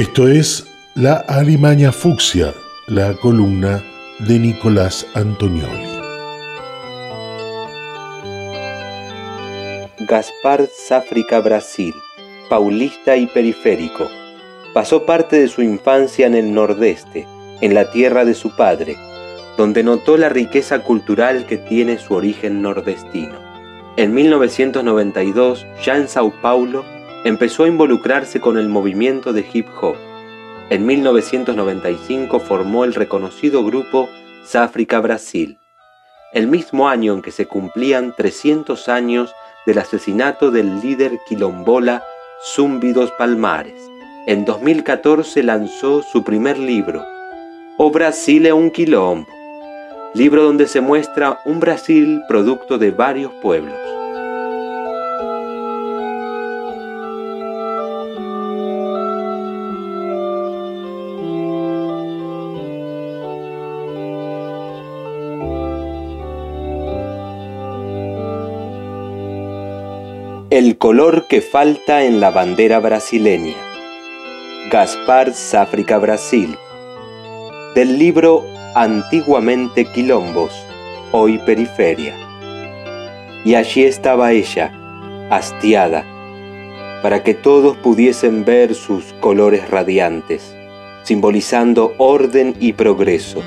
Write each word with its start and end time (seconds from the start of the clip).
Esto 0.00 0.28
es 0.28 0.66
La 0.94 1.16
Alimaña 1.28 1.92
Fucsia, 1.92 2.54
la 2.86 3.12
columna 3.12 3.84
de 4.20 4.38
Nicolás 4.38 5.06
Antonioli. 5.12 5.84
Gaspar 10.08 10.66
Záfrica 10.88 11.40
Brasil, 11.40 11.92
paulista 12.48 13.18
y 13.18 13.26
periférico. 13.26 14.08
Pasó 14.72 15.04
parte 15.04 15.38
de 15.38 15.48
su 15.48 15.60
infancia 15.60 16.26
en 16.26 16.34
el 16.34 16.54
nordeste, 16.54 17.26
en 17.60 17.74
la 17.74 17.92
tierra 17.92 18.24
de 18.24 18.32
su 18.32 18.56
padre, 18.56 18.96
donde 19.58 19.82
notó 19.82 20.16
la 20.16 20.30
riqueza 20.30 20.78
cultural 20.78 21.44
que 21.44 21.58
tiene 21.58 21.98
su 21.98 22.14
origen 22.14 22.62
nordestino. 22.62 23.38
En 23.98 24.14
1992, 24.14 25.66
ya 25.84 25.98
en 25.98 26.08
Sao 26.08 26.32
Paulo, 26.40 26.86
empezó 27.24 27.64
a 27.64 27.68
involucrarse 27.68 28.40
con 28.40 28.56
el 28.56 28.68
movimiento 28.68 29.32
de 29.32 29.46
hip 29.52 29.66
hop. 29.80 29.96
En 30.70 30.86
1995 30.86 32.40
formó 32.40 32.84
el 32.84 32.94
reconocido 32.94 33.64
grupo 33.64 34.08
Sáfrica 34.44 35.00
Brasil, 35.00 35.58
el 36.32 36.46
mismo 36.46 36.88
año 36.88 37.12
en 37.12 37.22
que 37.22 37.32
se 37.32 37.46
cumplían 37.46 38.14
300 38.16 38.88
años 38.88 39.34
del 39.66 39.78
asesinato 39.78 40.50
del 40.50 40.80
líder 40.80 41.18
quilombola 41.28 42.02
Zúmbidos 42.54 43.10
Palmares. 43.12 43.82
En 44.26 44.44
2014 44.44 45.42
lanzó 45.42 46.02
su 46.02 46.24
primer 46.24 46.58
libro, 46.58 47.04
O 47.76 47.90
Brasil 47.90 48.46
es 48.46 48.52
un 48.52 48.70
quilombo, 48.70 49.26
libro 50.14 50.44
donde 50.44 50.66
se 50.66 50.80
muestra 50.80 51.40
un 51.44 51.60
Brasil 51.60 52.22
producto 52.28 52.78
de 52.78 52.92
varios 52.92 53.32
pueblos. 53.42 53.99
El 70.50 70.78
color 70.78 71.28
que 71.28 71.42
falta 71.42 72.02
en 72.02 72.18
la 72.18 72.32
bandera 72.32 72.80
brasileña. 72.80 73.54
Gaspar 74.68 75.32
Sáfrica 75.32 75.96
Brasil. 75.98 76.56
Del 77.76 78.00
libro 78.00 78.44
Antiguamente 78.74 79.84
Quilombos, 79.84 80.50
hoy 81.12 81.38
Periferia. 81.46 82.16
Y 83.44 83.54
allí 83.54 83.84
estaba 83.84 84.32
ella, 84.32 84.72
hastiada, 85.30 86.04
para 87.00 87.22
que 87.22 87.34
todos 87.34 87.76
pudiesen 87.76 88.44
ver 88.44 88.74
sus 88.74 89.12
colores 89.20 89.70
radiantes, 89.70 90.52
simbolizando 91.04 91.94
orden 91.96 92.56
y 92.58 92.72
progreso, 92.72 93.40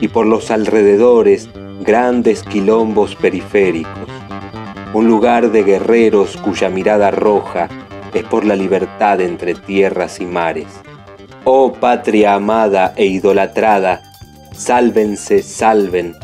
y 0.00 0.08
por 0.08 0.26
los 0.26 0.50
alrededores 0.50 1.48
grandes 1.84 2.42
quilombos 2.42 3.14
periféricos 3.14 4.07
un 4.94 5.06
lugar 5.06 5.52
de 5.52 5.64
guerreros 5.64 6.38
cuya 6.38 6.70
mirada 6.70 7.10
roja 7.10 7.68
es 8.14 8.24
por 8.24 8.46
la 8.46 8.56
libertad 8.56 9.20
entre 9.20 9.54
tierras 9.54 10.18
y 10.20 10.26
mares. 10.26 10.66
Oh 11.44 11.72
patria 11.74 12.34
amada 12.34 12.94
e 12.96 13.04
idolatrada, 13.04 14.02
sálvense, 14.54 15.42
salven, 15.42 16.16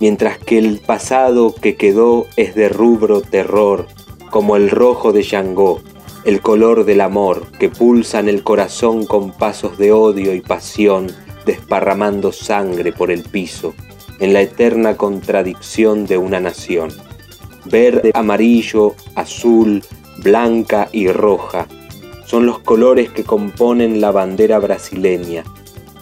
mientras 0.00 0.38
que 0.38 0.58
el 0.58 0.80
pasado 0.80 1.54
que 1.54 1.76
quedó 1.76 2.26
es 2.36 2.56
de 2.56 2.68
rubro 2.68 3.20
terror, 3.20 3.86
como 4.30 4.56
el 4.56 4.70
rojo 4.70 5.12
de 5.12 5.22
Yangó, 5.22 5.80
el 6.24 6.40
color 6.40 6.84
del 6.84 7.00
amor 7.00 7.52
que 7.58 7.68
pulsa 7.68 8.18
en 8.18 8.28
el 8.28 8.42
corazón 8.42 9.06
con 9.06 9.30
pasos 9.32 9.78
de 9.78 9.92
odio 9.92 10.34
y 10.34 10.40
pasión, 10.40 11.06
desparramando 11.46 12.32
sangre 12.32 12.92
por 12.92 13.12
el 13.12 13.22
piso, 13.22 13.74
en 14.18 14.32
la 14.32 14.40
eterna 14.40 14.96
contradicción 14.96 16.06
de 16.06 16.18
una 16.18 16.40
nación 16.40 16.90
verde, 17.64 18.10
amarillo, 18.14 18.94
azul, 19.14 19.82
blanca 20.18 20.88
y 20.92 21.08
roja. 21.08 21.66
Son 22.26 22.46
los 22.46 22.60
colores 22.60 23.10
que 23.10 23.24
componen 23.24 24.00
la 24.00 24.10
bandera 24.10 24.58
brasileña, 24.58 25.44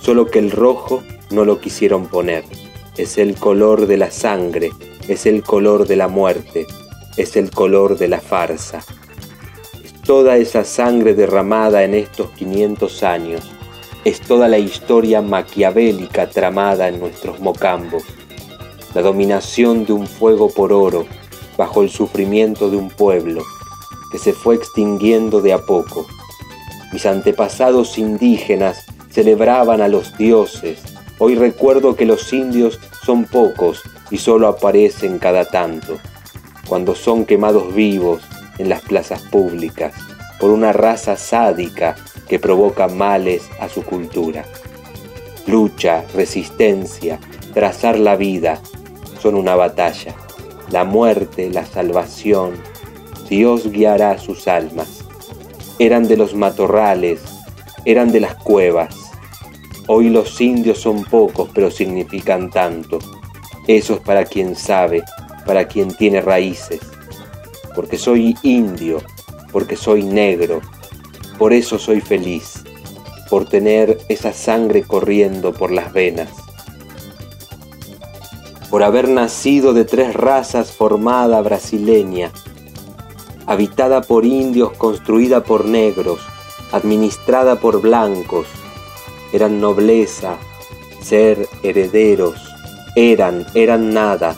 solo 0.00 0.26
que 0.26 0.38
el 0.38 0.50
rojo 0.50 1.02
no 1.30 1.44
lo 1.44 1.60
quisieron 1.60 2.06
poner. 2.06 2.44
Es 2.96 3.18
el 3.18 3.34
color 3.34 3.86
de 3.86 3.96
la 3.96 4.10
sangre, 4.10 4.70
es 5.08 5.26
el 5.26 5.42
color 5.42 5.86
de 5.86 5.96
la 5.96 6.08
muerte, 6.08 6.66
es 7.16 7.36
el 7.36 7.50
color 7.50 7.98
de 7.98 8.08
la 8.08 8.20
farsa. 8.20 8.84
Es 9.82 9.92
toda 10.02 10.36
esa 10.36 10.64
sangre 10.64 11.14
derramada 11.14 11.84
en 11.84 11.94
estos 11.94 12.30
500 12.30 13.02
años, 13.02 13.50
es 14.04 14.20
toda 14.20 14.48
la 14.48 14.58
historia 14.58 15.20
maquiavélica 15.20 16.28
tramada 16.30 16.88
en 16.88 17.00
nuestros 17.00 17.40
mocambos, 17.40 18.04
la 18.94 19.02
dominación 19.02 19.84
de 19.84 19.92
un 19.92 20.06
fuego 20.06 20.48
por 20.50 20.72
oro, 20.72 21.06
bajo 21.60 21.82
el 21.82 21.90
sufrimiento 21.90 22.70
de 22.70 22.78
un 22.78 22.88
pueblo 22.88 23.42
que 24.10 24.16
se 24.16 24.32
fue 24.32 24.54
extinguiendo 24.54 25.42
de 25.42 25.52
a 25.52 25.58
poco. 25.58 26.06
Mis 26.90 27.04
antepasados 27.04 27.98
indígenas 27.98 28.86
celebraban 29.10 29.82
a 29.82 29.88
los 29.88 30.16
dioses. 30.16 30.80
Hoy 31.18 31.34
recuerdo 31.34 31.96
que 31.96 32.06
los 32.06 32.32
indios 32.32 32.80
son 33.04 33.26
pocos 33.26 33.82
y 34.10 34.16
solo 34.16 34.48
aparecen 34.48 35.18
cada 35.18 35.44
tanto, 35.44 35.98
cuando 36.66 36.94
son 36.94 37.26
quemados 37.26 37.74
vivos 37.74 38.22
en 38.56 38.70
las 38.70 38.80
plazas 38.80 39.20
públicas 39.20 39.92
por 40.40 40.52
una 40.52 40.72
raza 40.72 41.14
sádica 41.18 41.94
que 42.26 42.38
provoca 42.38 42.88
males 42.88 43.42
a 43.60 43.68
su 43.68 43.82
cultura. 43.82 44.46
Lucha, 45.46 46.06
resistencia, 46.14 47.20
trazar 47.52 47.98
la 47.98 48.16
vida 48.16 48.58
son 49.20 49.34
una 49.34 49.54
batalla 49.56 50.14
la 50.70 50.84
muerte, 50.84 51.50
la 51.50 51.66
salvación, 51.66 52.52
Dios 53.28 53.70
guiará 53.70 54.18
sus 54.18 54.46
almas. 54.46 55.04
Eran 55.78 56.06
de 56.06 56.16
los 56.16 56.34
matorrales, 56.34 57.20
eran 57.84 58.12
de 58.12 58.20
las 58.20 58.34
cuevas. 58.36 58.94
Hoy 59.88 60.10
los 60.10 60.40
indios 60.40 60.78
son 60.78 61.04
pocos, 61.04 61.48
pero 61.52 61.70
significan 61.70 62.50
tanto. 62.50 62.98
Eso 63.66 63.94
es 63.94 64.00
para 64.00 64.24
quien 64.24 64.54
sabe, 64.54 65.02
para 65.44 65.66
quien 65.66 65.92
tiene 65.94 66.20
raíces. 66.20 66.80
Porque 67.74 67.98
soy 67.98 68.36
indio, 68.42 69.02
porque 69.52 69.76
soy 69.76 70.04
negro, 70.04 70.60
por 71.38 71.52
eso 71.52 71.78
soy 71.78 72.00
feliz, 72.00 72.62
por 73.28 73.48
tener 73.48 73.98
esa 74.08 74.32
sangre 74.32 74.82
corriendo 74.82 75.52
por 75.52 75.72
las 75.72 75.92
venas 75.92 76.39
por 78.70 78.84
haber 78.84 79.08
nacido 79.08 79.72
de 79.72 79.84
tres 79.84 80.14
razas 80.14 80.70
formada 80.70 81.42
brasileña, 81.42 82.30
habitada 83.46 84.00
por 84.00 84.24
indios, 84.24 84.72
construida 84.78 85.42
por 85.42 85.64
negros, 85.64 86.20
administrada 86.70 87.56
por 87.56 87.80
blancos, 87.80 88.46
eran 89.32 89.60
nobleza, 89.60 90.36
ser 91.02 91.48
herederos, 91.64 92.36
eran, 92.94 93.44
eran 93.54 93.92
nada, 93.92 94.36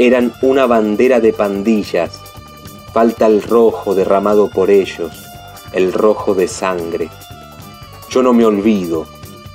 eran 0.00 0.32
una 0.42 0.66
bandera 0.66 1.20
de 1.20 1.32
pandillas, 1.32 2.20
falta 2.92 3.26
el 3.26 3.42
rojo 3.42 3.94
derramado 3.94 4.50
por 4.50 4.70
ellos, 4.70 5.12
el 5.72 5.92
rojo 5.92 6.34
de 6.34 6.48
sangre. 6.48 7.08
Yo 8.10 8.24
no 8.24 8.32
me 8.32 8.44
olvido, 8.44 9.06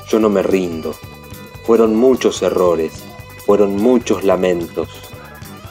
yo 0.07 0.19
no 0.19 0.29
me 0.29 0.44
rindo, 0.44 0.94
fueron 1.66 1.95
muchos 1.95 2.41
errores, 2.41 3.03
fueron 3.45 3.75
muchos 3.75 4.23
lamentos, 4.23 4.90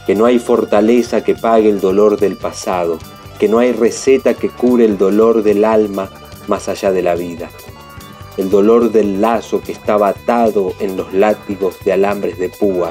que 0.07 0.15
no 0.15 0.27
hay 0.27 0.39
fortaleza 0.39 1.23
que 1.25 1.35
pague 1.35 1.69
el 1.69 1.81
dolor 1.81 2.19
del 2.19 2.37
pasado, 2.37 2.99
que 3.39 3.49
no 3.49 3.59
hay 3.59 3.73
receta 3.73 4.35
que 4.35 4.49
cure 4.49 4.85
el 4.85 4.99
dolor 4.99 5.43
del 5.43 5.65
alma 5.65 6.11
más 6.49 6.69
allá 6.69 6.93
de 6.93 7.03
la 7.03 7.15
vida. 7.15 7.51
El 8.37 8.51
dolor 8.51 8.91
del 8.91 9.21
lazo 9.21 9.61
que 9.61 9.73
estaba 9.73 10.09
atado 10.09 10.73
en 10.81 10.97
los 10.97 11.13
látigos 11.13 11.77
de 11.85 11.93
alambres 11.93 12.39
de 12.39 12.49
púa, 12.49 12.91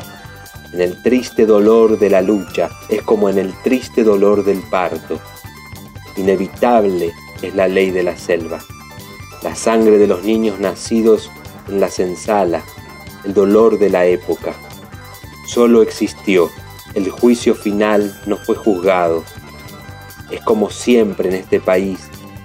en 0.74 0.81
el 0.81 1.01
triste 1.04 1.45
dolor 1.45 2.00
de 2.00 2.10
la 2.10 2.22
lucha, 2.22 2.69
es 2.89 3.01
como 3.01 3.30
en 3.30 3.38
el 3.38 3.54
triste 3.63 4.04
dolor 4.04 4.44
del 4.45 4.62
parto. 4.69 5.19
Inevitable 6.16 7.12
es 7.42 7.56
la 7.56 7.68
ley 7.68 7.92
de 7.92 8.04
la 8.04 8.18
selva. 8.18 8.60
La 9.44 9.56
sangre 9.56 9.98
de 9.98 10.07
los 10.07 10.24
niños 10.24 10.60
nacidos 10.60 11.30
en 11.68 11.80
la 11.80 11.89
sensala, 11.89 12.63
el 13.25 13.34
dolor 13.34 13.80
de 13.80 13.89
la 13.89 14.06
época 14.06 14.54
solo 15.51 15.81
existió. 15.81 16.50
El 16.94 17.09
juicio 17.09 17.56
final 17.56 18.18
no 18.25 18.38
fue 18.38 18.56
juzgado. 18.56 19.24
Es 20.30 20.42
como 20.42 20.69
siempre 20.69 21.27
en 21.27 21.36
este 21.36 21.59
país, 21.59 22.00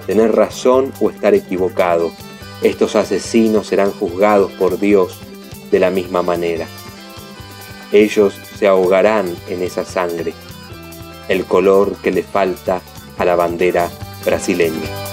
tener 0.07 0.35
razón 0.35 0.93
o 1.01 1.11
estar 1.11 1.33
equivocado. 1.35 2.11
Estos 2.63 2.97
asesinos 2.97 3.69
serán 3.69 3.93
juzgados 3.93 4.51
por 4.53 4.81
Dios 4.81 5.21
de 5.71 5.79
la 5.79 5.91
misma 5.91 6.23
manera. 6.23 6.67
Ellos 7.93 8.35
se 8.59 8.67
ahogarán 8.67 9.37
en 9.49 9.63
esa 9.63 9.85
sangre, 9.85 10.35
el 11.29 11.45
color 11.45 11.95
que 12.03 12.11
le 12.11 12.25
falta 12.25 12.81
a 13.19 13.25
la 13.25 13.37
bandera 13.37 13.89
brasileña. 14.25 15.06